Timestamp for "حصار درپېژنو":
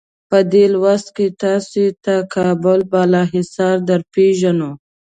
3.33-4.71